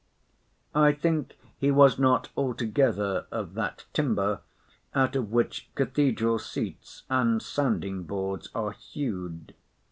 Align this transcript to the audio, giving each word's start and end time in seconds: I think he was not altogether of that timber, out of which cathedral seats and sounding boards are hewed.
I 0.73 0.93
think 0.93 1.37
he 1.59 1.69
was 1.69 1.99
not 1.99 2.29
altogether 2.35 3.27
of 3.29 3.53
that 3.53 3.85
timber, 3.93 4.39
out 4.95 5.15
of 5.15 5.31
which 5.31 5.69
cathedral 5.75 6.39
seats 6.39 7.03
and 7.07 7.39
sounding 7.39 8.01
boards 8.05 8.49
are 8.55 8.71
hewed. 8.71 9.53